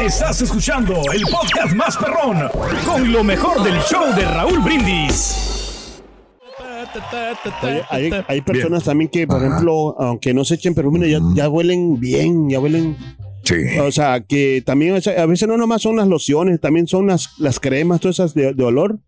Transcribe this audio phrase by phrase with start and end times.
[0.00, 2.48] Estás escuchando el podcast más perrón
[2.84, 6.00] con lo mejor del show de Raúl Brindis.
[7.62, 11.48] Oye, hay, hay personas también que, por ejemplo, aunque no se echen perfume, ya, ya
[11.48, 12.96] huelen bien, ya huelen.
[13.44, 13.54] Sí.
[13.80, 17.58] O sea, que también a veces no nomás son las lociones, también son las, las
[17.58, 18.98] cremas, todas esas de, de olor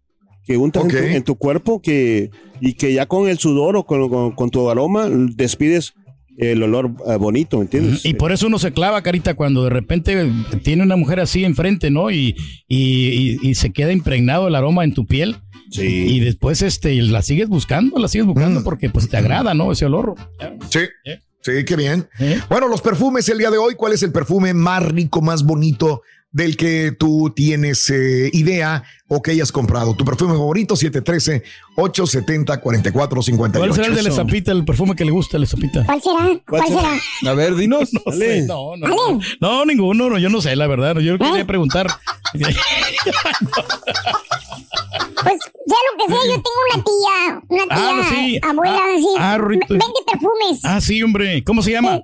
[0.45, 2.31] que untas en tu- en, tu, cuerpo que,
[2.61, 5.95] y que ya con el sudor o con, con- con tu aroma despides
[6.39, 8.05] el olor eh, bonito, ¿me entiendes?
[8.05, 10.31] Y por eso uno se clava, Carita, cuando de repente
[10.63, 12.11] tiene una mujer así enfrente, ¿no?
[12.11, 12.35] Y,
[12.69, 15.37] y, y- y se queda impregnado el aroma en tu piel.
[15.71, 15.83] Sí.
[15.83, 18.65] Y después este, la sigues buscando, la sigues buscando Mm.
[18.65, 19.73] porque pues te agrada, ¿no?
[19.73, 20.15] Ese olor.
[20.71, 20.81] Sí.
[21.41, 22.09] Sí, qué bien.
[22.21, 22.41] ¿Eh?
[22.49, 26.01] Bueno, los perfumes el día de hoy, ¿cuál es el perfume más rico, más bonito
[26.35, 29.95] del que tú tienes eh, idea o que hayas comprado?
[29.97, 33.53] Tu perfume favorito, 713-870-4458.
[33.57, 35.85] ¿Cuál será el de la zapita, el perfume que le gusta a la zapita?
[35.85, 36.41] ¿Cuál será?
[36.49, 36.99] ¿Cuál será?
[37.31, 37.91] A ver, dinos.
[38.05, 40.97] No sé, no, no, no, no, ninguno, no, yo no sé, la verdad.
[40.99, 41.87] Yo quería preguntar.
[42.33, 42.57] Pues
[45.67, 48.39] sea lo que sea, yo tengo una tía, una tía, Ah, sí.
[48.43, 49.67] abuela, Ah, así, ah, vende
[50.11, 50.61] perfumes.
[50.65, 51.43] ah, sí, hombre.
[51.45, 52.01] ¿Cómo se llama?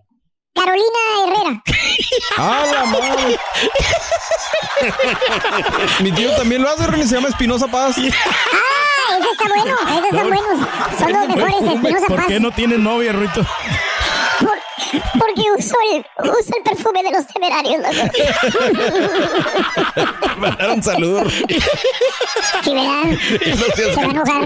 [0.64, 1.62] Carolina Herrera.
[2.36, 3.38] ¡Ah, la madre!
[6.00, 7.96] Mi tío también lo hace, René, se llama Espinosa Paz.
[9.12, 10.68] Ah, ese está bueno, esos son buenos.
[11.00, 12.26] Son los mejores, Espinosa ¿Por Paz.
[12.28, 13.44] qué no tienes novia, Ruito?
[14.38, 14.58] Por-
[15.18, 17.82] porque uso el, uso el perfume de los temerarios.
[17.82, 17.94] loco.
[20.38, 21.32] Mandaron saludos.
[22.62, 23.18] Sí, ¿verdad?
[23.74, 24.44] Se va a enojar.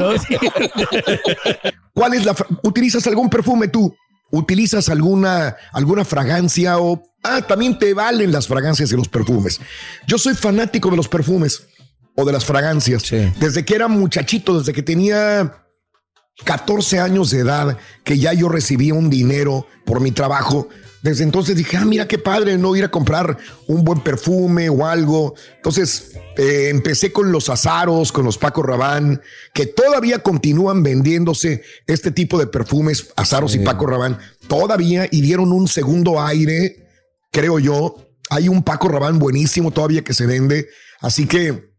[1.92, 3.94] ¿Cuál es la utilizas algún perfume tú?
[4.34, 9.60] ¿Utilizas alguna alguna fragancia o ah, también te valen las fragancias y los perfumes?
[10.06, 11.66] Yo soy fanático de los perfumes
[12.16, 13.02] o de las fragancias.
[13.02, 13.32] Sí.
[13.38, 15.64] Desde que era muchachito, desde que tenía
[16.44, 20.68] 14 años de edad, que ya yo recibía un dinero por mi trabajo.
[21.04, 24.86] Desde entonces dije, ah, mira qué padre, no ir a comprar un buen perfume o
[24.86, 25.34] algo.
[25.56, 29.20] Entonces eh, empecé con los azaros, con los Paco Rabán,
[29.52, 35.52] que todavía continúan vendiéndose este tipo de perfumes, azaros y Paco Rabán, todavía y dieron
[35.52, 36.88] un segundo aire,
[37.30, 37.96] creo yo.
[38.30, 40.70] Hay un Paco Rabán buenísimo todavía que se vende.
[41.02, 41.74] Así que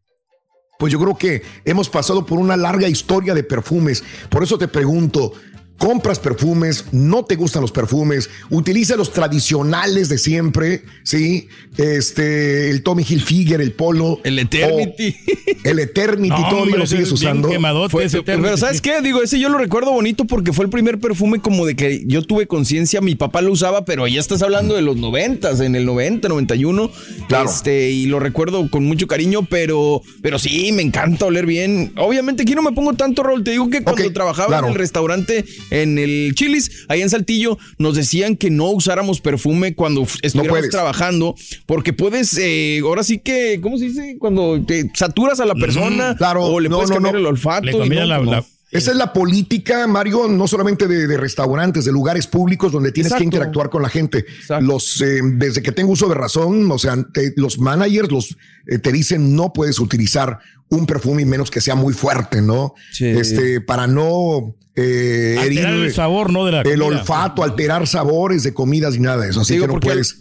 [0.78, 4.04] pues yo creo que hemos pasado por una larga historia de perfumes.
[4.30, 5.34] Por eso te pregunto,
[5.78, 6.86] ¿compras perfumes?
[6.92, 8.30] ¿No te gustan los perfumes?
[8.50, 10.84] ¿Utiliza los tradicionales de siempre?
[11.04, 11.48] ¿Sí?
[11.78, 14.20] Este, el Tommy Hilfiger, el Polo.
[14.24, 15.16] El Eternity.
[15.64, 17.50] el Eternity, No, todavía hombre, lo sigues usando.
[17.90, 18.56] Fue- ese pero.
[18.58, 19.02] ¿sabes qué?
[19.02, 22.22] Digo, ese yo lo recuerdo bonito porque fue el primer perfume como de que yo
[22.22, 25.86] tuve conciencia, mi papá lo usaba, pero ya estás hablando de los noventas, en el
[25.86, 26.92] 90, 91.
[27.28, 27.50] Claro.
[27.50, 31.94] Este, y lo recuerdo con mucho cariño, pero, pero sí, me encanta oler bien.
[31.98, 33.44] Obviamente aquí no me pongo tanto, Raúl.
[33.44, 34.68] Te digo que cuando trabajaba claro.
[34.68, 39.76] en el restaurante, en el Chilis, ahí en Saltillo, nos decían que no usáramos perfume
[39.76, 44.18] cuando estuviéramos trabajando, porque puedes, eh, ahora sí que, ¿cómo se dice?
[44.20, 46.44] Cuando te saturas a la persona claro.
[46.46, 47.20] o le No, puedes no, cambiar no.
[47.20, 47.66] el olfato.
[47.66, 48.32] Le no, la, no.
[48.32, 48.46] la-
[48.78, 53.12] Esa es la política, Mario, no solamente de, de restaurantes, de lugares públicos donde tienes
[53.12, 53.20] Exacto.
[53.22, 54.20] que interactuar con la gente.
[54.20, 54.66] Exacto.
[54.66, 58.38] Los, eh, desde que tengo uso de razón, o sea, te- los managers los,
[58.68, 62.74] eh, te dicen no puedes utilizar un perfume menos que sea muy fuerte, ¿no?
[62.92, 63.06] Sí.
[63.06, 66.46] Este, para no eh, alterar herir el sabor, ¿no?
[66.46, 66.86] De la el comida.
[67.00, 69.42] olfato, alterar sabores de comidas y nada de eso.
[69.42, 70.18] Así Digo, que no puedes.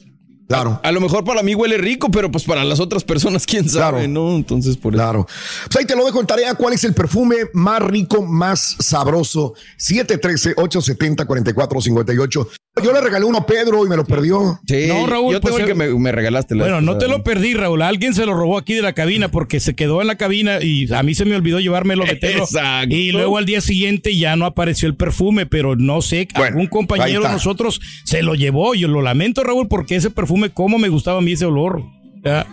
[0.46, 0.78] Claro.
[0.82, 4.00] A lo mejor para mí huele rico, pero pues para las otras personas, quién sabe,
[4.04, 4.08] Claro.
[4.08, 4.36] ¿no?
[4.36, 5.02] Entonces, por eso.
[5.02, 5.26] Claro.
[5.66, 6.54] Pues ahí te lo dejo en tarea.
[6.54, 9.54] ¿Cuál es el perfume más rico, más sabroso?
[9.78, 12.46] 713-870-4458.
[12.82, 14.58] Yo le regalé uno a Pedro y me lo perdió.
[14.66, 16.56] Sí, No, Raúl, yo tengo pues, el que me, me regalaste.
[16.56, 17.82] la Bueno, no te lo perdí, Raúl.
[17.82, 20.92] Alguien se lo robó aquí de la cabina porque se quedó en la cabina y
[20.92, 22.42] a mí se me olvidó llevármelo de Pedro.
[22.42, 22.92] Exacto.
[22.92, 26.66] Y luego al día siguiente ya no apareció el perfume, pero no sé, Bueno, algún
[26.66, 28.74] compañero de nosotros se lo llevó.
[28.74, 31.84] Yo lo lamento, Raúl, porque ese perfume, cómo me gustaba a mí ese olor.
[32.24, 32.44] Ya.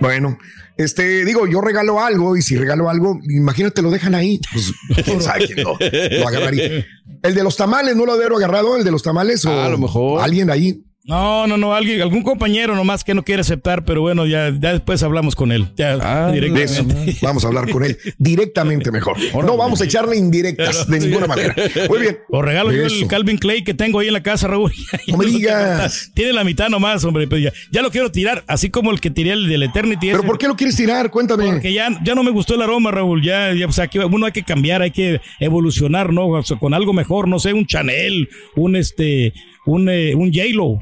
[0.00, 0.36] Bueno,
[0.76, 4.40] este, digo, yo regalo algo y si regalo algo, imagínate, lo dejan ahí.
[4.52, 4.72] Pues,
[5.04, 6.86] quién sabe quién lo, lo agarraría.
[7.22, 8.76] El de los tamales, ¿no lo habrá agarrado?
[8.76, 10.20] El de los tamales o Ah, a lo mejor.
[10.22, 10.82] alguien ahí.
[11.04, 14.72] No, no, no, alguien, algún compañero nomás que no quiere aceptar, pero bueno, ya, ya
[14.72, 15.66] después hablamos con él.
[15.76, 17.10] Ya, Ah, directamente.
[17.10, 17.18] Eso.
[17.26, 19.16] Vamos a hablar con él directamente mejor.
[19.44, 21.56] No vamos a echarle indirectas de ninguna manera.
[21.88, 22.18] Muy bien.
[22.30, 23.08] O regalo yo el.
[23.08, 24.72] Calvin Clay que tengo ahí en la casa, Raúl.
[25.08, 26.10] No me digas.
[26.14, 27.26] Tiene la mitad nomás, hombre.
[27.26, 30.06] Pues ya, ya lo quiero tirar, así como el que tiré el del Eternity.
[30.06, 30.26] ¿Pero ese.
[30.26, 31.10] por qué lo quieres tirar?
[31.10, 31.46] Cuéntame.
[31.46, 33.22] Porque ya, ya no me gustó el aroma, Raúl.
[33.22, 36.28] Ya, ya, o sea, que uno hay que cambiar, hay que evolucionar, ¿no?
[36.28, 39.32] O sea, con algo mejor, no sé, un Chanel, un este,
[39.66, 40.78] un, eh, un J-Lo.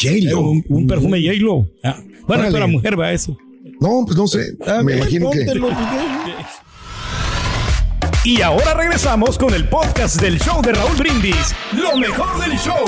[0.00, 0.40] J-Lo.
[0.40, 1.66] Un, un perfume J-Lo.
[1.84, 3.36] Ah, bueno, para mujer, va eso.
[3.80, 4.56] No, pues no sé.
[4.84, 5.46] Me imagino que.
[8.24, 11.52] Y ahora regresamos con el podcast del show de Raúl Brindis.
[11.72, 12.84] Lo mejor del show.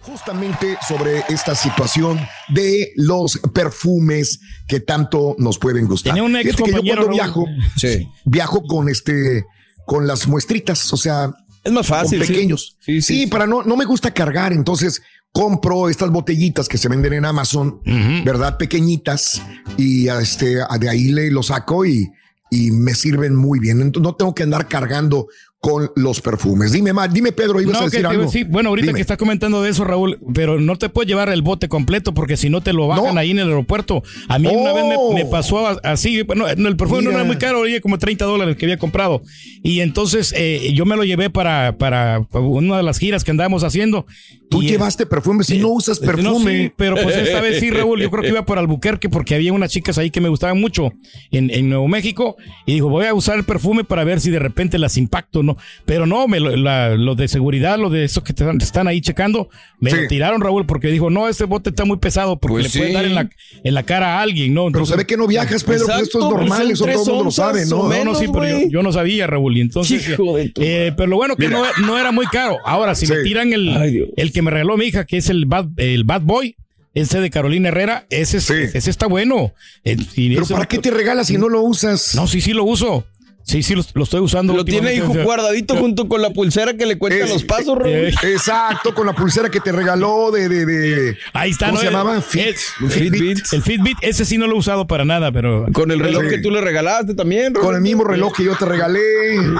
[0.00, 6.14] Justamente sobre esta situación de los perfumes que tanto nos pueden gustar.
[6.14, 7.10] Tenía un ex que yo cuando Raúl.
[7.12, 7.44] viajo,
[7.76, 8.08] Sí.
[8.24, 9.44] viajo con este,
[9.84, 11.30] con las muestritas, o sea,
[11.68, 12.18] Es más fácil.
[12.18, 12.32] con sí.
[12.32, 12.76] pequeños.
[12.80, 13.26] Sí, sí.
[13.26, 17.80] para no, no me gusta cargar, entonces compro estas botellitas que se venden en Amazon,
[18.24, 18.56] ¿verdad?
[18.56, 19.42] Pequeñitas,
[19.76, 22.10] y este, de ahí le lo saco y,
[22.50, 23.80] y me sirven muy bien.
[23.80, 25.28] Entonces no tengo que andar cargando
[25.60, 26.70] con los perfumes.
[26.70, 28.30] Dime, Ma- dime Pedro, ibas a No, decir que algo.
[28.30, 28.96] sí, bueno, ahorita Dime.
[28.98, 32.36] que estás comentando de eso, Raúl, pero no te puedes llevar el bote completo porque
[32.36, 33.20] si no te lo bajan No.
[33.20, 34.04] ahí en el aeropuerto.
[34.28, 35.12] A mí una vez Oh.
[35.12, 38.24] me, me pasó a- así, bueno, el perfume no era muy caro, oye, como 30
[38.24, 39.22] dólares que había comprado.
[39.64, 43.64] Y entonces eh, yo me lo llevé para, para una de las giras que andábamos
[43.64, 44.06] haciendo.
[44.50, 46.62] Tú Y, llevaste perfume, si no usas eh, no, perfume.
[46.64, 49.52] sí, pero pues esta vez sí, Raúl, yo creo que iba por Albuquerque porque había
[49.52, 50.92] unas chicas ahí que me gustaban mucho
[51.30, 52.36] en, en Nuevo México
[52.66, 55.56] y dijo, voy a usar el perfume para ver si de repente las impacto, ¿no?
[55.84, 58.64] Pero no, me lo, la- lo de seguridad, lo de esos que te están, te
[58.64, 59.50] están ahí checando,
[59.80, 59.96] me Sí.
[60.02, 62.88] lo tiraron, Raúl, porque dijo, no, este bote está muy pesado porque Pues le puede
[62.90, 62.94] sí.
[62.94, 63.30] dar en la,
[63.64, 64.62] en la cara a alguien, ¿no?
[64.62, 67.02] Pero Entonces- se ve que no viajas, Pedro, pues esto es Exacto, normal, son eso
[67.02, 67.76] todo el mundo lo sabe, ¿no?
[67.76, 69.56] o no, no, menos, sí, pero yo, no sabía, Raúl.
[69.58, 72.56] Y entonces, Hijo de tu eh, pero lo bueno que no, no era muy caro.
[72.64, 74.08] Ahora, si me tiran el, Ay, Dios.
[74.16, 76.56] el que me regaló mi hija, que es el Bad, el Bad Boy,
[76.94, 78.54] ese de Carolina Herrera, ese, es- Sí.
[78.74, 79.52] ese está bueno.
[79.84, 82.14] Eh, y Pero ese- ¿para qué te regalas si no lo usas?
[82.14, 83.06] No, sí, sí lo uso.
[83.48, 84.52] Sí, sí, lo, lo estoy usando.
[84.52, 87.88] Lo tiene ahí guardadito junto con la pulsera que le cuenta Eh, los pasos, Raúl.
[87.88, 91.66] eh, Exacto, con la pulsera que te regaló de, de, de- Ahí está.
[91.66, 91.80] ¿Cómo ¿no?
[91.80, 92.18] se llamaba?
[92.20, 93.38] Fit- el- Fitbit.
[93.52, 95.66] El Fitbit, ese sí no lo he usado para nada, pero.
[95.72, 96.28] Con el reloj Sí.
[96.28, 97.66] que tú le regalaste también, Raúl.
[97.66, 99.00] Con el mismo reloj que yo te regalé.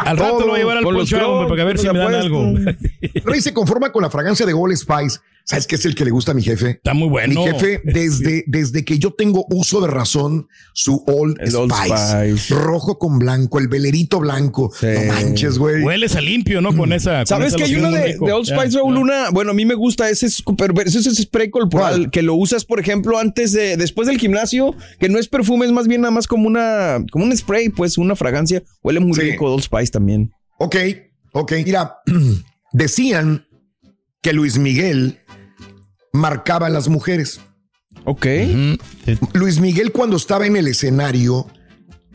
[0.04, 2.52] Al rato lo voy a llevar al hombre, Crocs, para ver si me dan algo.
[3.24, 5.18] Rey se conforma con la fragancia de Gold Spice.
[5.48, 6.72] ¿Sabes qué es el que le gusta a mi jefe?
[6.72, 7.40] Está muy bueno.
[7.42, 12.54] Mi jefe, desde, desde que yo tengo uso de razón, su Old, El Old Spice,
[12.54, 14.70] rojo con blanco, el velerito blanco.
[14.78, 14.86] Sí.
[14.92, 15.82] No manches, güey.
[15.82, 16.76] Hueles a limpio, ¿no?
[16.76, 17.20] Con esa.
[17.20, 18.94] con ¿Sabes esa que hay muy de, Old Spice, Raúl?
[18.94, 19.00] ya.
[19.00, 22.10] Una, bueno, a mí me gusta ese, super, ese es ese spray corporal ¿Cuál?
[22.10, 25.72] que lo usas, por ejemplo, antes de, después del gimnasio, que no es perfume, es
[25.72, 28.62] más bien nada más como una, como un spray, pues una fragancia.
[28.82, 29.22] Huele muy Sí.
[29.22, 30.30] rico Old Spice también.
[30.58, 30.76] Ok,
[31.32, 31.52] ok.
[31.64, 31.94] Mira,
[32.72, 33.46] decían
[34.20, 35.20] que Luis Miguel
[36.18, 37.40] marcaba a las mujeres.
[38.04, 38.26] Ok.
[39.32, 41.46] Luis Miguel cuando estaba en el escenario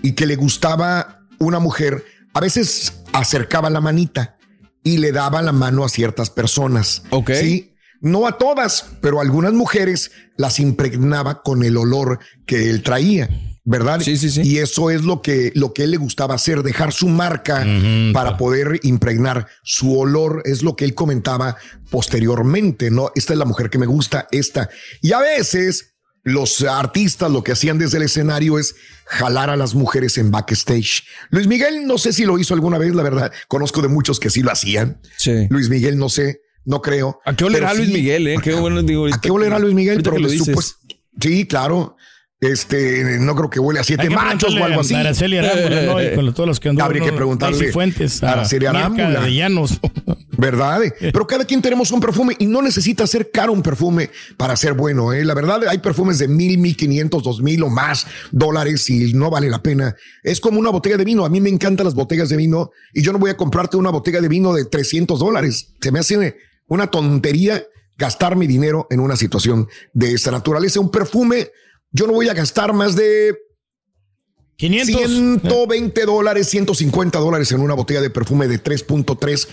[0.02, 4.38] y que le gustaba una mujer, a veces acercaba la manita
[4.84, 7.04] y le daba la mano a ciertas personas.
[7.10, 7.32] Ok.
[7.34, 7.74] Sí.
[8.02, 13.30] No a todas, pero a algunas mujeres las impregnaba con el olor que él traía,
[13.66, 14.02] ¿verdad?
[14.02, 14.42] Sí, sí, sí.
[14.44, 17.66] Y eso es lo que, lo que él le gustaba hacer, dejar su marca
[18.14, 21.56] para poder impregnar su olor, es lo que él comentaba
[21.90, 23.12] posteriormente, ¿no?
[23.16, 24.70] Esta es la mujer que me gusta, esta.
[25.02, 28.76] Y a veces los artistas lo que hacían desde el escenario es
[29.06, 31.04] jalar a las mujeres en backstage.
[31.30, 33.32] Luis Miguel, no sé si lo hizo alguna vez, la verdad.
[33.48, 35.00] Conozco de muchos que sí lo hacían.
[35.18, 35.48] Sí.
[35.50, 37.20] Luis Miguel, no sé, no creo.
[37.26, 38.38] ¿A qué olerá Luis sí- Miguel, eh?
[38.42, 39.08] Qué bueno digo.
[39.08, 40.02] ¿A qué olerá Luis Miguel?
[40.04, 40.76] Pero lo dices.
[41.20, 41.96] Sí, claro.
[42.44, 44.94] Este, no creo que huele a siete machos o algo así.
[44.94, 46.04] Araceli Arámbula, ¿no?
[46.04, 49.22] Y con todos los que anduvo, Habría que preguntarle Fuentes, a Araceli Arámbula.
[49.22, 49.80] de Llanos.
[50.38, 50.82] ¿Verdad?
[51.00, 54.74] Pero cada quien tenemos un perfume y no necesita ser caro un perfume para ser
[54.74, 55.14] bueno.
[55.14, 55.24] ¿eh?
[55.24, 59.30] La verdad, hay perfumes de mil, mil quinientos, dos mil o más dólares y no
[59.30, 59.96] vale la pena.
[60.24, 61.24] Es como una botella de vino.
[61.24, 63.92] A mí me encantan las botellas de vino y yo no voy a comprarte una
[63.92, 65.74] botella de vino de 300 dólares.
[65.80, 66.36] Se me hace
[66.68, 67.64] una tontería
[67.98, 70.80] gastar mi dinero en una situación de esta naturaleza.
[70.80, 71.50] Un perfume,
[71.94, 73.38] yo no voy a gastar más de
[74.58, 74.96] 500.
[74.96, 79.48] 120 dólares, 150 dólares en una botella de perfume de 3.3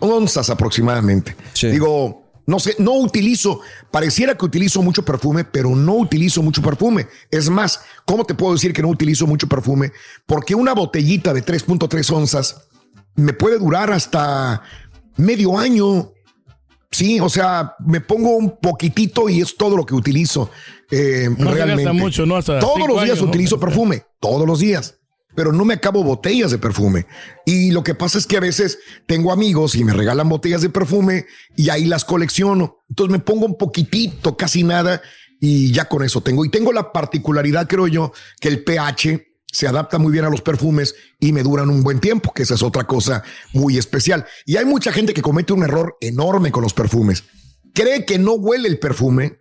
[0.00, 1.34] onzas aproximadamente.
[1.54, 1.68] Sí.
[1.68, 3.60] Digo, no sé, no utilizo,
[3.90, 7.06] pareciera que utilizo mucho perfume, pero no utilizo mucho perfume.
[7.30, 9.92] Es más, ¿cómo te puedo decir que no utilizo mucho perfume?
[10.26, 12.68] Porque una botellita de 3.3 onzas
[13.16, 14.62] me puede durar hasta
[15.16, 16.12] medio año.
[16.94, 20.50] Sí, o sea, me pongo un poquitito y es todo lo que utilizo.
[20.90, 21.92] eh, No realmente.
[21.92, 22.36] mucho, ¿no?
[22.36, 23.28] Hasta Todos los días años, ¿no?
[23.28, 24.98] utilizo perfume, todos los días.
[25.36, 27.06] pero no me acabo botellas de perfume.
[27.44, 30.68] Y lo que pasa es que a veces tengo amigos y me regalan botellas de
[30.70, 32.76] perfume y ahí las colecciono.
[32.88, 35.02] Entonces me pongo un poquitito, casi nada,
[35.40, 36.44] y ya con eso tengo.
[36.44, 40.40] Y tengo la particularidad, creo yo, que el pH se adapta muy bien a los
[40.40, 44.26] perfumes y me duran un buen tiempo, que esa es otra cosa muy especial.
[44.44, 47.22] Y hay mucha gente que comete un error enorme con los perfumes.
[47.72, 49.38] Cree que no huele el perfume,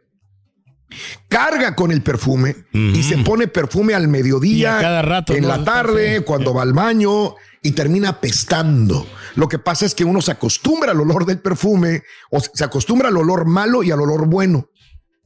[1.27, 5.47] carga con el perfume y se pone perfume al mediodía, cada rato, en ¿no?
[5.47, 9.07] la tarde, cuando va al baño y termina apestando.
[9.33, 13.07] Lo que pasa es que uno se acostumbra al olor del perfume o se acostumbra
[13.07, 14.69] al olor malo y al olor bueno.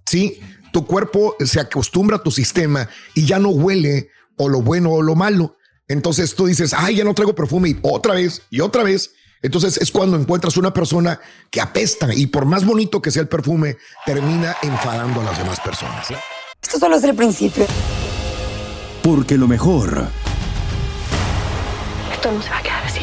[0.06, 0.39] Sí,
[0.72, 5.01] tu cuerpo se acostumbra a tu sistema y ya no huele o lo bueno o
[5.01, 5.58] lo malo.
[5.88, 9.12] Entonces tú dices, ay, ya no traigo perfume y otra vez y otra vez.
[9.41, 11.20] Entonces es cuando encuentras una persona
[11.51, 15.60] que apesta y por más bonito que sea el perfume, termina enfadando a las demás
[15.60, 16.08] personas.
[16.62, 17.65] Esto solo es el principio.
[19.03, 20.08] Porque lo mejor,
[22.12, 23.01] Esto no se va a quedar así.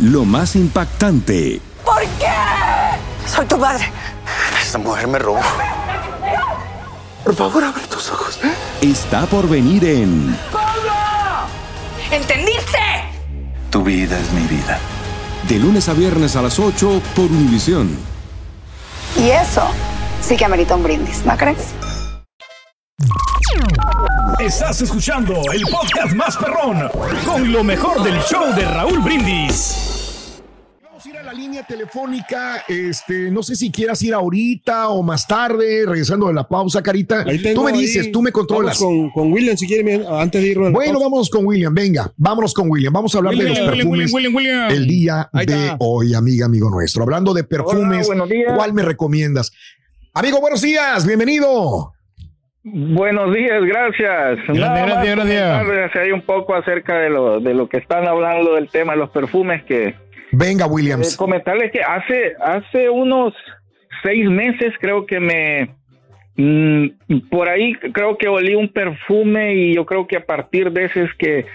[0.00, 2.30] lo más impactante, ¿Por qué?
[3.26, 3.90] Soy tu madre.
[4.62, 5.40] Esta mujer me robó.
[7.28, 8.40] Por favor, abre tus ojos.
[8.80, 10.34] está por venir en
[12.10, 12.78] ¿Entendiste?
[13.68, 14.78] Tu vida es mi vida.
[15.46, 17.98] De lunes a viernes a las 8 por Univisión.
[19.18, 19.62] Y eso
[20.22, 21.74] sí que amerita un brindis, ¿no crees?
[24.38, 26.90] Estás escuchando el podcast más perrón
[27.26, 29.87] con lo mejor del show de Raúl Brindis.
[31.58, 32.62] Línea telefónica.
[32.68, 37.24] Este, no sé si quieras ir ahorita o más tarde, regresando de la pausa, Carita.
[37.24, 38.78] Tengo tú me ahí- dices, tú me controlas.
[38.80, 40.72] Vamos con, con William, si quiere, mira, antes de irnos.
[40.72, 42.92] Bueno, vámonos con William, venga, vámonos con William.
[42.92, 44.70] Vamos a hablar de los William, perfumes William, William, William.
[44.70, 47.02] el día de hoy, amiga, amigo nuestro.
[47.02, 48.52] Hablando de perfumes, días.
[48.56, 49.52] ¿cuál me recomiendas?
[50.14, 51.92] Amigo, buenos días, bienvenido.
[52.64, 54.36] Buenos días, gracias.
[54.46, 55.16] Gracias, Nada gracias,
[55.66, 55.96] gracias.
[56.04, 59.10] ahí un poco acerca de lo, de lo que están hablando del tema de los
[59.10, 59.94] perfumes que
[60.38, 61.16] Venga, eh, Williams.
[61.16, 63.34] comentarles que hace hace unos
[64.02, 65.74] seis meses creo que me
[66.36, 70.84] mm, por ahí creo que olí un perfume y yo creo que a partir de
[70.84, 71.46] ese es que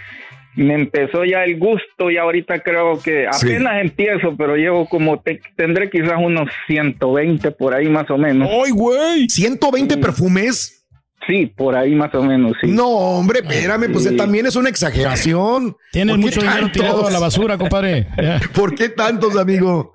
[0.55, 3.47] me empezó ya el gusto y ahorita creo que Sí.
[3.53, 8.47] apenas empiezo, pero llevo como te- tendré quizás unos 120 por ahí más o menos.
[8.51, 9.27] ¡Ay, güey!
[9.29, 10.82] 120 perfumes.
[11.27, 12.69] Sí, por ahí más o menos, sí.
[12.71, 14.17] No, hombre, espérame, pues Sí.
[14.17, 15.75] también es una exageración.
[15.91, 18.07] Tienes ¿Por qué mucho dinero tirado a la basura, compadre.
[18.55, 19.93] ¿Por qué tantos, amigo?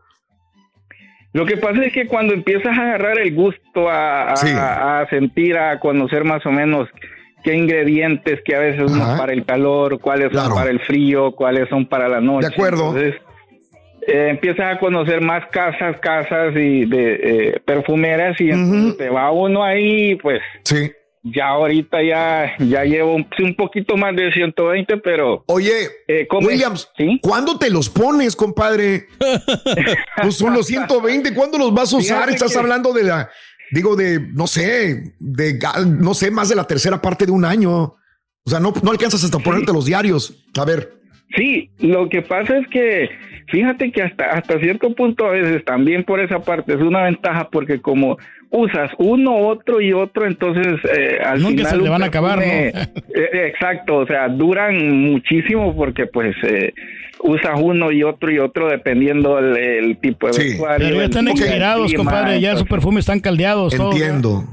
[1.35, 4.49] Lo que pasa es que cuando empiezas a agarrar el gusto a, a- Sí.
[4.56, 6.88] a sentir, a conocer más o menos
[7.44, 9.06] qué ingredientes, que a veces Ajá.
[9.11, 10.49] son para el calor, cuáles Claro.
[10.49, 12.49] son para el frío, cuáles son para la noche.
[12.49, 12.88] De acuerdo.
[12.97, 13.14] Entonces,
[14.06, 18.97] eh, empiezas a conocer más casas, casas y de eh, perfumeras y entonces Ujú.
[18.97, 20.90] te va uno ahí, pues Sí.
[21.22, 25.44] Ya ahorita ya, ya llevo un, poquito más de 120, pero...
[25.46, 26.26] Oye, eh.
[26.30, 27.18] Williams, ¿Sí?
[27.22, 29.08] ¿cuándo te los pones, compadre?
[30.22, 32.16] pues son los 120, ¿cuándo los vas a usar?
[32.18, 33.30] Fíjate Estás que- hablando de la,
[33.70, 37.94] digo, de, no sé, de, no sé, más de la tercera parte de un año.
[38.44, 40.46] O sea, no, no alcanzas hasta ponerte los diarios.
[40.58, 40.97] A ver,
[41.37, 43.11] Sí, lo que pasa es que
[43.49, 47.49] fíjate que hasta hasta cierto punto a veces también por esa parte es una ventaja
[47.50, 48.16] porque como
[48.50, 50.66] usas uno, otro y otro, entonces
[50.97, 52.42] eh, al Nunca final se un van a acabar, ¿no?
[52.44, 52.73] eh,
[53.52, 56.73] exacto, o sea, duran muchísimo porque pues eh,
[57.23, 60.42] usas uno y otro y otro dependiendo el, el tipo de Sí.
[60.44, 62.40] vestuario, Pero ya están clima, compadre.
[62.40, 63.75] Ya sus perfumes están caldeados.
[63.75, 64.44] entiendo.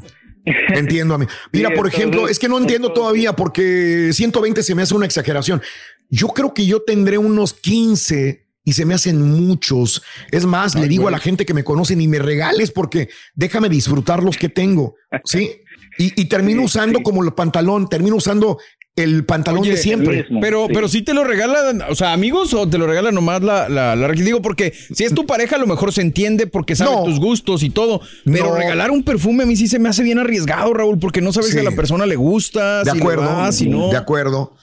[0.76, 1.26] Entiendo a mí.
[1.52, 5.06] Mira, Sí, por ejemplo, es que no entiendo todavía porque 120 se me hace una
[5.06, 5.60] exageración.
[6.10, 10.02] Yo creo que yo tendré unos 15 y se me hacen muchos.
[10.32, 13.70] Es más, le digo a la gente que me conoce ni me regales porque déjame
[13.70, 14.96] disfrutar los que tengo.
[15.26, 15.52] Sí.
[15.98, 17.04] Y, y termino Sí, usando sí.
[17.06, 18.58] como el pantalón, termino usando
[18.98, 20.24] el pantalón Oye, de siempre.
[20.24, 20.42] mismo.
[20.42, 20.74] Pero, Sí.
[20.74, 23.96] pero si te lo regalan, o sea, amigos, o te lo regalan nomás la, la,
[23.96, 27.06] la- Digo, porque si es tu pareja, a lo mejor se entiende porque sabe No.
[27.06, 28.02] tus gustos y todo.
[28.26, 28.56] Pero No.
[28.58, 31.48] regalar un perfume a mí sí se me hace bien arriesgado, Raúl, porque no sabes
[31.52, 31.54] Sí.
[31.54, 33.88] si a la persona le gusta, De si acuerdo, le va, si no.
[33.90, 34.54] de acuerdo.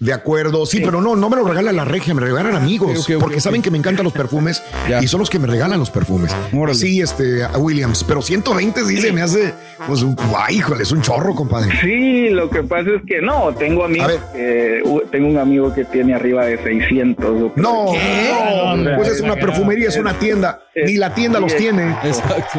[0.00, 3.16] De acuerdo, sí, pero no, no me lo regala la regia, me regalan amigos, ok,
[3.16, 4.62] ok, porque saben que me encantan los perfumes
[4.98, 6.34] y son los que me regalan los perfumes.
[6.54, 6.78] Órale.
[6.78, 9.52] Sí, este, a Williams, pero 120 sí se me hace,
[9.86, 11.78] pues, un, guay, híjole, es un chorro, compadre.
[11.82, 15.84] Sí, lo que pasa es que no, tengo amigos que, uh, tengo un amigo que
[15.84, 17.56] tiene arriba de 600.
[17.56, 21.90] No, No, no, pues es una perfumería, es una tienda, ni la tienda los tiene.
[22.04, 22.58] Exacto.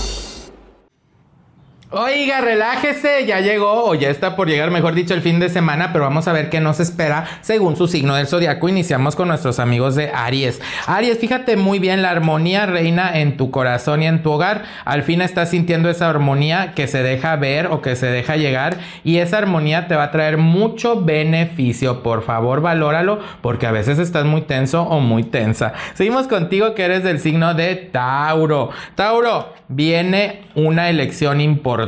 [1.93, 5.91] Oiga, relájese, ya llegó o ya está por llegar, mejor dicho, el fin de semana,
[5.91, 8.69] pero vamos a ver qué nos espera según su signo del zodiaco.
[8.69, 10.61] Iniciamos con nuestros amigos de Aries.
[10.87, 14.63] Aries, fíjate muy bien, la armonía reina en tu corazón y en tu hogar.
[14.85, 18.77] Al fin estás sintiendo esa armonía que se deja ver o que se deja llegar
[19.03, 22.03] y esa armonía te va a traer mucho beneficio.
[22.03, 25.73] Por favor, valóralo porque a veces estás muy tenso o muy tensa.
[25.95, 28.69] Seguimos contigo que eres del signo de Tauro.
[28.95, 31.80] Tauro, viene una elección importante.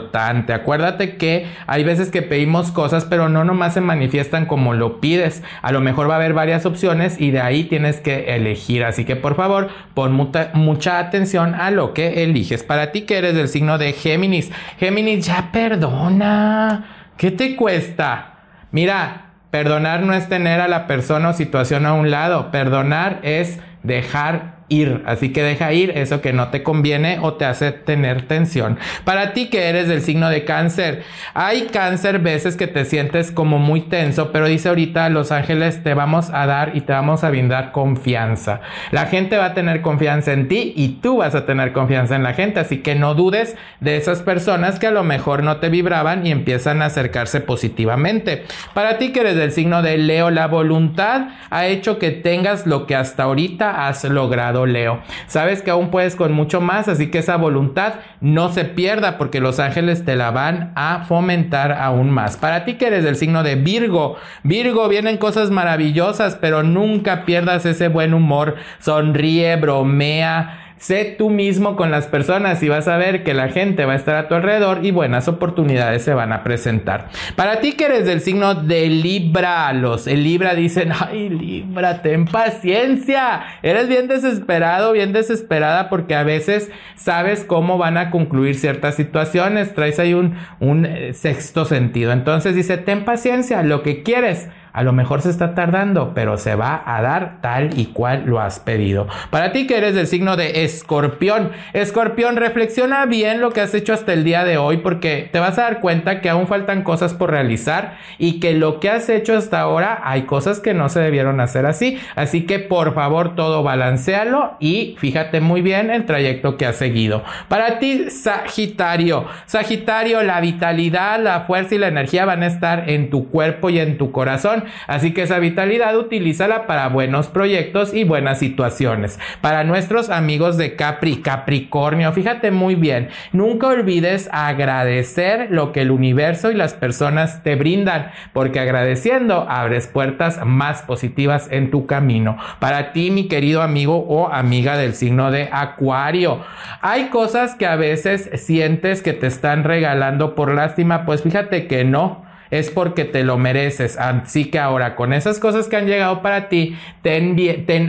[0.54, 5.44] Acuérdate que hay veces que pedimos cosas, pero no nomás se manifiestan como lo pides.
[5.62, 8.84] A lo mejor va a haber varias opciones y de ahí tienes que elegir.
[8.84, 12.64] Así que por favor, pon mucha, mucha atención a lo que eliges.
[12.64, 14.52] Para ti que eres del signo de Géminis.
[14.78, 16.86] Géminis, ya perdona.
[17.18, 18.40] ¿Qué te cuesta?
[18.72, 22.52] Mira, perdonar no es tener a la persona o situación a un lado.
[22.52, 25.04] Perdonar es dejar ir.
[25.06, 28.78] Así que deja ir eso que no te conviene o te hace tener tensión.
[29.04, 31.04] Para ti que eres del signo de cáncer,
[31.34, 35.94] hay cáncer veces que te sientes como muy tenso, pero dice ahorita Los Ángeles te
[35.94, 38.62] vamos a dar y te vamos a brindar confianza.
[38.92, 42.24] La gente va a tener confianza en ti y tú vas a tener confianza en
[42.24, 42.60] la gente.
[42.60, 46.32] Así que no dudes de esas personas que a lo mejor no te vibraban y
[46.32, 48.44] empiezan a acercarse positivamente.
[48.74, 52.88] Para ti que eres del signo de Leo, la voluntad ha hecho que tengas lo
[52.88, 55.02] que hasta ahorita has logrado Leo.
[55.28, 59.40] Sabes que aún puedes con mucho más, así que esa voluntad no se pierda porque
[59.40, 62.38] los ángeles te la van a fomentar aún más.
[62.38, 67.66] Para ti que eres del signo de Virgo, Virgo vienen cosas maravillosas, pero nunca pierdas
[67.66, 68.56] ese buen humor.
[68.80, 73.86] Sonríe, bromea Sé tú mismo con las personas y vas a ver que la gente
[73.86, 77.08] va a estar a tu alrededor y buenas oportunidades se van a presentar.
[77.38, 82.26] Para ti que eres del signo de Libra, los el Libra dicen, ay Libra, ten
[82.26, 83.44] paciencia.
[83.62, 89.74] Eres bien desesperado, bien desesperada porque a veces sabes cómo van a concluir ciertas situaciones,
[89.74, 92.12] traes ahí un, un eh, sexto sentido.
[92.12, 96.56] Entonces dice, ten paciencia, lo que quieres a lo mejor se está tardando, pero se
[96.56, 99.08] va a dar tal y cual lo has pedido.
[99.30, 103.94] Para ti que eres del signo de escorpión, escorpión, reflexiona bien lo que has hecho
[103.94, 107.14] hasta el día de hoy porque te vas a dar cuenta que aún faltan cosas
[107.14, 111.00] por realizar y que lo que has hecho hasta ahora hay cosas que no se
[111.00, 112.00] debieron hacer así.
[112.16, 117.24] Así que por favor todo balancealo y fíjate muy bien el trayecto que has seguido.
[117.48, 123.12] Para ti, Sagitario, Sagitario, la vitalidad, la fuerza y la energía van a estar en
[123.12, 124.63] tu cuerpo y en tu corazón.
[124.88, 129.20] Así que esa vitalidad utilízala para buenos proyectos y buenas situaciones.
[129.42, 135.92] Para nuestros amigos de Capri, Capricornio, fíjate muy bien, nunca olvides agradecer lo que el
[135.92, 142.38] universo y las personas te brindan, porque agradeciendo abres puertas más positivas en tu camino.
[142.60, 146.42] Para ti, mi querido amigo o amiga del signo de Acuario,
[146.82, 151.84] hay cosas que a veces sientes que te están regalando por lástima, pues fíjate que
[151.84, 152.24] no
[152.54, 153.98] es porque te lo mereces.
[153.98, 157.34] Así que ahora con esas cosas que han llegado para ti, ten,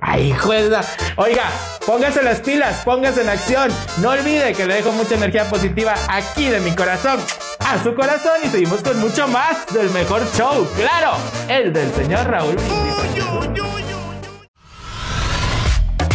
[0.00, 0.80] Ay, jueza.
[1.16, 1.44] Oiga,
[1.84, 3.70] póngase las pilas, póngase en acción.
[4.00, 7.18] No olvide que le dejo mucha energía positiva aquí de mi corazón
[7.60, 11.16] a su corazón y seguimos con mucho más del mejor show, claro,
[11.48, 12.56] el del señor Raúl.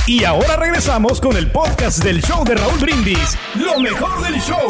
[0.08, 4.68] Y ahora regresamos con el podcast del show de Raúl Brindis, lo mejor del show.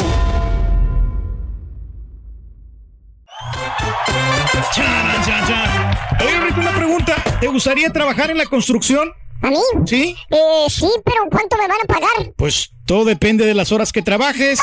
[6.20, 7.21] Oye, Rico, una pregunta.
[7.42, 9.12] ¿Te gustaría trabajar en la construcción?
[9.42, 9.58] ¿A mí?
[9.84, 10.16] ¿Sí?
[10.30, 12.32] Eh, sí, pero ¿cuánto me van a pagar?
[12.36, 14.60] Pues todo depende de las horas que trabajes.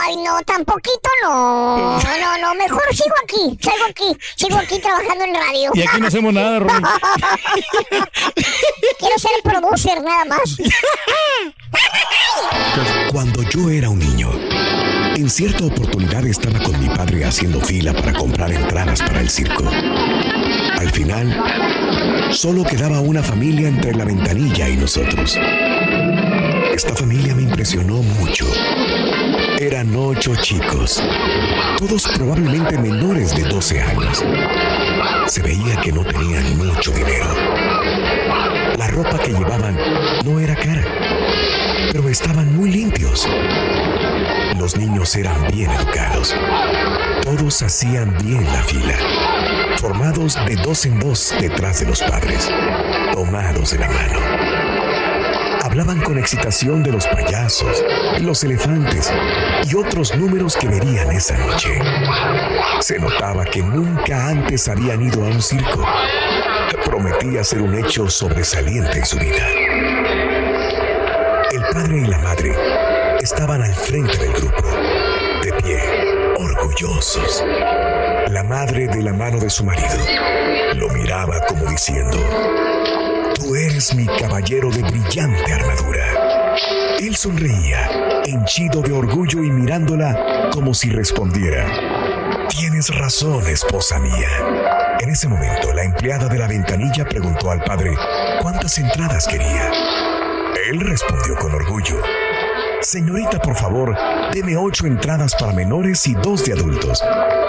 [0.00, 2.00] Ay, no, tan poquito no.
[2.00, 5.70] No, no, mejor sigo aquí, sigo aquí, sigo aquí trabajando en radio.
[5.74, 6.82] Y aquí no hacemos nada, Rubén.
[8.98, 10.56] Quiero ser el producer, nada más.
[13.12, 14.30] Cuando yo era un niño,
[15.14, 19.64] en cierta oportunidad estaba con mi padre haciendo fila para comprar entradas para el circo.
[20.78, 21.36] Al final,
[22.30, 25.38] solo quedaba una familia entre la ventanilla y nosotros.
[26.74, 28.46] Esta familia me impresionó mucho.
[29.58, 31.02] Eran ocho chicos.
[31.78, 34.24] todos probablemente menores de 12 años.
[35.26, 37.26] Se veía que no tenían mucho dinero.
[38.76, 39.76] La ropa que llevaban
[40.24, 40.84] no era cara,
[41.92, 43.26] pero estaban muy limpios.
[44.58, 46.34] Los niños eran bien educados.
[47.24, 48.96] Todos hacían bien la fila,
[49.78, 52.50] formados de dos en dos detrás de los padres,
[53.12, 54.18] tomados de la mano.
[55.62, 57.84] Hablaban con excitación de los payasos,
[58.20, 59.12] los elefantes
[59.70, 61.78] y otros números que verían esa noche.
[62.80, 65.84] Se notaba que nunca antes habían ido a un circo.
[66.84, 69.46] Prometía ser un hecho sobresaliente en su vida.
[71.52, 72.56] El padre y la madre
[73.20, 74.66] estaban al frente del grupo,
[75.42, 75.80] de pie,
[76.36, 77.44] orgullosos.
[78.30, 79.88] La madre de la mano de su marido
[80.74, 82.18] lo miraba como diciendo,
[83.34, 86.56] Tú eres mi caballero de brillante armadura.
[87.00, 87.88] Él sonreía,
[88.26, 91.66] henchido de orgullo y mirándola como si respondiera,
[92.50, 94.28] Tienes razón, esposa mía.
[95.00, 97.94] En ese momento, la empleada de la ventanilla preguntó al padre
[98.42, 99.70] cuántas entradas quería.
[100.70, 101.96] Él respondió con orgullo,
[102.80, 103.96] Señorita, por favor,
[104.32, 107.02] deme ocho entradas para menores y dos de adultos,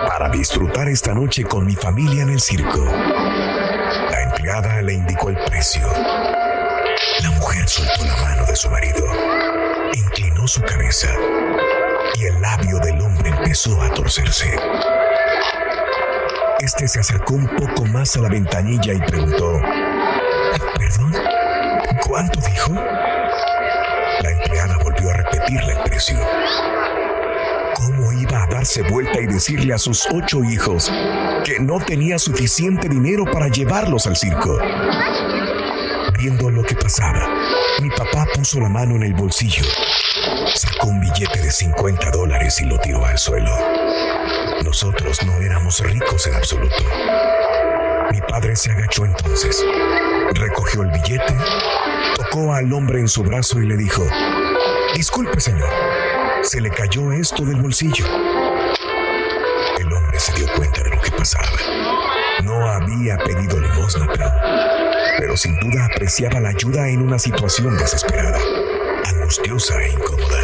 [0.10, 2.84] para disfrutar esta noche con mi familia en el circo.
[2.84, 5.86] La empleada le indicó el precio.
[7.22, 9.06] La mujer soltó la mano de su marido,
[9.94, 11.10] inclinó su cabeza
[12.20, 14.52] y el labio del hombre empezó a torcerse.
[16.58, 19.62] Este se acercó un poco más a la ventanilla y preguntó,
[20.80, 21.14] ¿Perdón?
[22.08, 22.74] ¿Cuánto dijo?
[22.74, 26.18] La empleada volvió a repetirle el precio.
[28.60, 30.92] ¿Cómo iba a darse vuelta y decirle a sus ocho hijos
[31.46, 34.60] que no tenía suficiente dinero para llevarlos al circo?
[36.18, 37.26] Viendo lo que pasaba,
[37.82, 39.64] mi papá puso la mano en el bolsillo,
[40.54, 43.50] sacó un billete de 50 dólares y lo tiró al suelo.
[44.66, 46.84] Nosotros no éramos ricos en absoluto.
[48.12, 49.64] Mi padre se agachó entonces,
[50.34, 51.34] recogió el billete,
[52.18, 54.04] tocó al hombre en su brazo y le dijo,
[54.96, 55.70] Disculpe señor,
[56.42, 58.06] se le cayó esto del bolsillo.
[60.20, 61.48] Se dio cuenta de lo que pasaba.
[62.44, 64.30] No había pedido limosna, pero,
[65.18, 68.38] pero sin duda apreciaba la ayuda en una situación desesperada,
[69.06, 70.38] angustiosa e incómoda.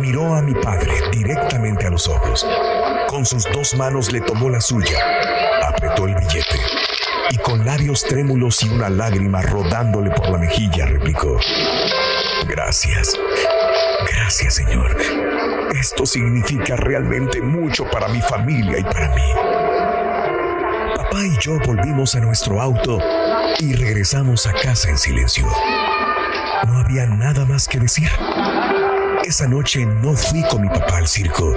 [0.00, 2.44] Miró a mi padre directamente a los ojos.
[3.06, 4.98] Con sus dos manos le tomó la suya,
[5.68, 6.58] apretó el billete
[7.30, 11.38] y con labios trémulos y una lágrima rodándole por la mejilla replicó,
[12.48, 13.16] Gracias,
[14.12, 14.96] gracias Señor.
[15.74, 19.22] Esto significa realmente mucho para mi familia y para mí.
[20.96, 22.98] Papá y yo volvimos a nuestro auto
[23.58, 25.46] y regresamos a casa en silencio.
[26.66, 28.10] No había nada más que decir.
[29.24, 31.54] Esa noche no fui con mi papá al circo,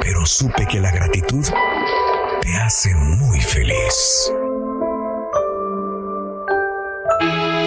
[0.00, 1.46] pero supe que la gratitud
[2.40, 4.32] te hace muy feliz.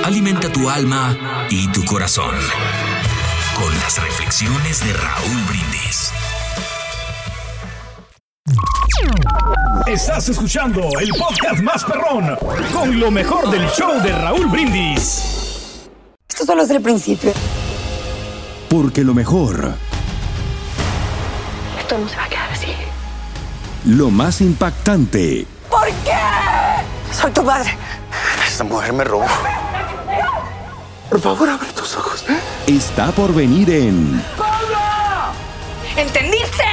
[0.03, 2.33] Alimenta tu alma y tu corazón
[3.55, 6.11] con las reflexiones de Raúl Brindis.
[9.87, 12.37] Estás escuchando el podcast más perrón
[12.73, 15.87] con lo mejor del show de Raúl Brindis.
[16.29, 17.31] Esto solo es el principio.
[18.69, 19.75] Porque lo mejor,
[21.79, 22.67] Esto no se va a quedar así.
[23.85, 26.17] lo más impactante, ¿Por qué?
[27.11, 27.75] Soy tu madre.
[28.47, 29.25] Esta mujer me robó.
[31.09, 32.23] Por favor, abre tus ojos.
[32.67, 34.21] está por venir en
[35.95, 36.63] ¿Entendiste?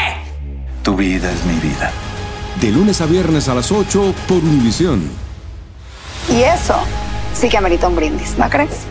[0.83, 1.93] Tu vida es mi vida.
[2.61, 5.11] De lunes a viernes a las 8 por Univisión.
[6.31, 6.77] Y eso
[7.35, 8.87] sí que amerita un brindis, ¿no crees?